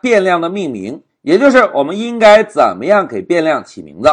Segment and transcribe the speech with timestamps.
[0.00, 4.08] 变量的命名，也就是我们应该怎么样给变量起名字。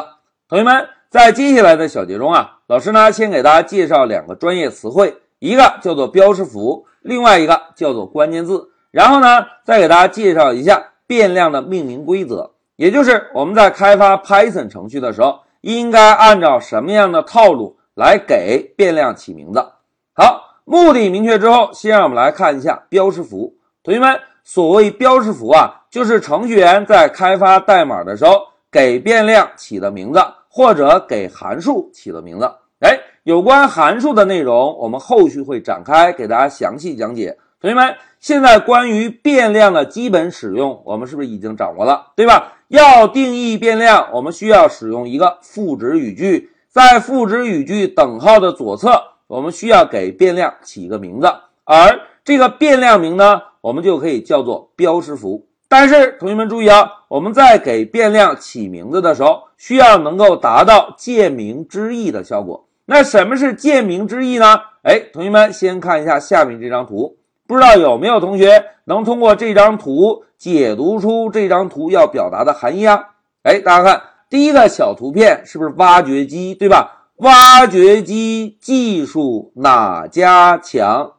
[0.48, 8.70] 同学们，在接下来的小节中啊，老师呢先给大家介绍两个专业词汇，一个叫做标识符，另外一个叫做关键字。
[8.92, 19.66] 然后呢，再给大家介绍一下变量的命名规则，也就是我们在开发 Python 程序的时候，应该按照什么样的套路来给变量起名字。
[20.14, 23.56] 好，目的明确之后，先让我们来看一下标识符。
[23.84, 32.50] 同学们，所谓标识符啊，就是程序员在开发代码的时候给变量起的名字，或者给函数起的名字。
[32.80, 37.38] 哎，有关函数的内容，我们后续会展开给大家详细讲解。
[37.60, 37.94] 同学们。
[38.18, 42.54] 现在关于变量的基本使用，我们是不是已经掌握了，对吧？
[42.70, 51.32] 要定义变量，我们需要使用一个赋值语句，在赋值语句等号的左侧，我们需要给变量起一个名字，
[51.66, 55.48] 而这个变量名呢，我们就可以叫做标识符。
[55.68, 62.68] 但是同学们注意啊，我们在给变量起名字的时候，需要能够达到见名知义的效果。
[62.86, 64.46] 那什么是见名知义呢？
[64.84, 67.18] 哎，同学们先看一下下面这张图。
[67.48, 73.04] 不知道有没有同学能通过这张图解读出这张图要表达的含义啊？
[73.42, 77.08] 哎，大家看第一个小图片是不是挖掘机，对吧？
[77.16, 81.14] 挖掘机技术哪家强？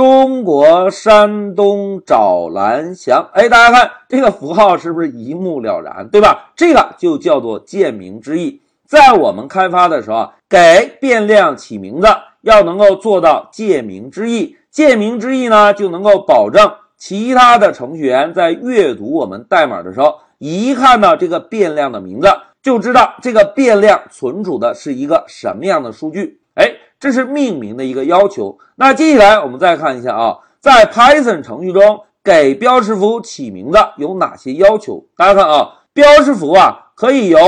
[0.00, 3.28] 中国山东找蓝翔。
[3.34, 6.52] 哎，大家看这个符号是不是一目了然，对吧？
[6.56, 8.62] 这个就叫做见名知义。
[8.86, 12.06] 在我们开发的时候，给变量起名字
[12.40, 14.56] 要能够做到借名知义。
[14.70, 22.28] 见名之意呢，就能够保证其他的程序员在阅读我们代码的时候，一看到这个变量的名字，
[22.62, 26.40] 就知道这个变量存储的是一个什么样的数据。
[26.54, 28.56] 哎，这是命名的一个要求。
[28.76, 35.04] 那接下来我们再看一下啊，在 Python 程序中给标识符起名字有哪些要求？
[35.16, 37.38] 大家看啊，标识符啊可以由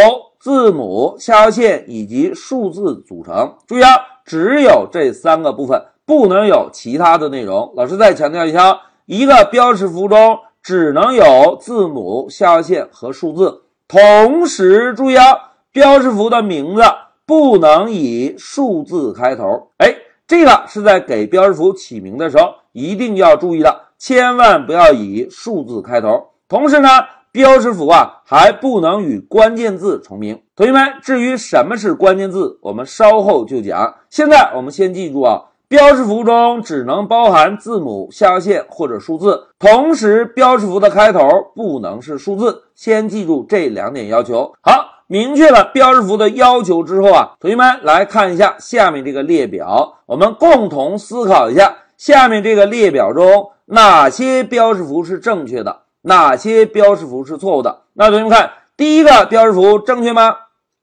[0.40, 3.54] 字母、下划线以及数字组成。
[3.68, 3.90] 注意啊，
[4.24, 5.84] 只有这三个部分。
[6.04, 7.72] 不能有其他的内容。
[7.76, 13.62] 老师再强调一下，一个标识符中只能有字母、下划线和数字。
[13.86, 15.24] 同时注意啊，
[15.70, 16.82] 标识符的名字
[17.26, 19.68] 不能以数字开头。
[19.78, 19.94] 哎，
[20.26, 26.28] 这个是在给标识符起名的时候一定要注意的，千万不要以数字开头。
[26.48, 26.88] 同时呢，
[27.30, 30.40] 标识符啊还不能与关键字重名。
[30.54, 33.94] 同学们，至于什么是关键字，我们稍后就讲。
[34.10, 35.44] 现在我们先记住啊。
[35.68, 42.64] 标识符中只能包含字母、下划线或者数字，同时标识符的开头不能是数字。
[42.74, 44.52] 先记住这两点要求。
[44.60, 57.82] 好，明确了标识符的要求之后啊，同学们来看一下下面这个列表，我们共同思考一下，下面这个列表中哪些标识符是正确的，哪些标识符是错误的？
[57.94, 60.36] 那同学们看，第一个标识符正确吗？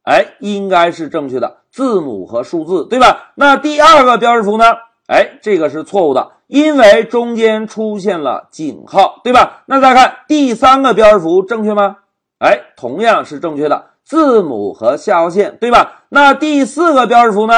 [0.04, 1.58] 哎，应该是正确的。
[1.72, 3.32] 字母和数字，对吧？
[3.36, 4.66] 那第二个标识符呢？
[5.08, 9.64] 哎，这个是错误的，因为中间出现了井号，对吧？
[9.68, 11.98] 那再看第三个标识符正确吗？
[12.40, 16.06] 哎，同样是正确的，字母和下划线，对吧？
[16.10, 17.54] 那第四个标识符呢？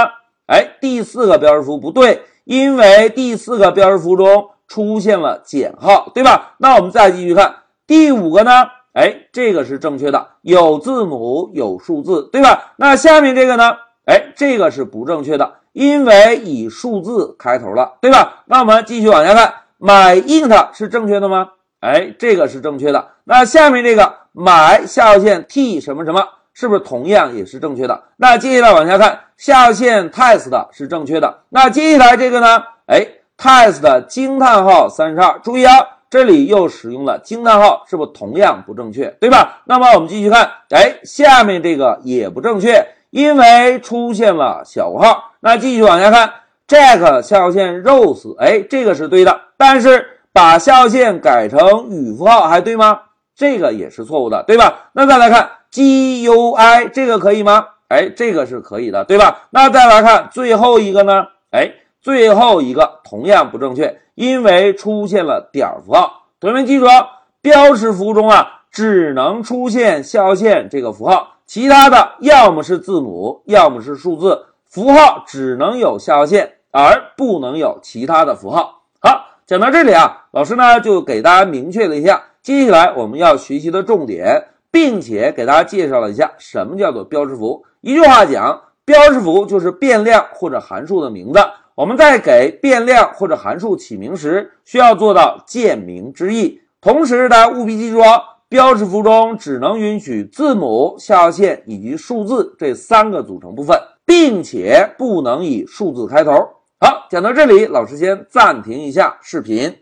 [0.47, 6.55] 哎，第四个标识符不对，因为第四个标识符中出现了减号，对吧？
[6.57, 7.55] 那我们再继续看
[7.87, 8.51] 第五个呢？
[8.91, 12.73] 哎，这个是正确的，有字母有数字，对吧？
[12.75, 13.71] 那下面这个呢？
[14.03, 18.43] 哎，这个是不正确的，因为以数字开头了，对吧？
[18.47, 21.51] 那我们继续往下看，买 int 是正确的吗？
[21.79, 23.07] 哎，这个是正确的。
[23.23, 26.27] 那下面这个买下划线 t 什么什么，
[26.61, 28.03] 是不是同样也是正确的？
[28.17, 31.39] 那接下来往下看，下划线 test 是正确的。
[31.49, 32.63] 那接下来这个呢？
[32.85, 33.03] 哎
[33.35, 35.73] ，test 惊叹号三十二，注意啊，
[36.07, 39.07] 这里又使用了惊叹号，是不是同样不正确？
[39.19, 39.63] 对吧？
[39.65, 42.85] 那么我们继续看，哎，下面这个也不正确。
[43.09, 46.31] 因为出现了小括号，那继续往下看
[46.67, 52.99] ，Jack 下划线 Rose，哎，这个是对的，但是把下划线改成语符号还对吗？
[53.35, 54.91] 这个也是错误的，对吧？
[54.93, 57.65] 那再来看 GUI，这个可以吗？
[57.87, 59.47] 哎，这个是可以的，对吧？
[59.51, 61.27] 那再来看最后一个呢？
[61.51, 61.71] 哎，
[62.01, 66.27] 最后一个同样不正确，因为出现了点符号。
[66.39, 67.07] 同学们记住啊，
[67.41, 71.35] 标识符中啊，只能出现下划线这个符号。
[71.45, 78.83] 其他的要么是字母，要么是数字，符号只能有下划线，而不能有其他的符号。
[79.01, 87.63] 好，讲到这里啊，老师呢就给大家明确了一下接下来我们要学习的重点，并且给大家介绍了一下什么叫做标识符。
[87.81, 91.39] 一句话讲，标识符就是变量或者函数的名字。
[91.75, 96.61] 我们在给变量或者函数起名时，需要做到见名知义。
[96.79, 106.31] 同时，大家务必记住哦，标识符中只能允许字母、下划线以及数字这三个组成部分，并且不能以数字开头。
[106.79, 109.73] 好，讲到这里，老师先暂停一下视频。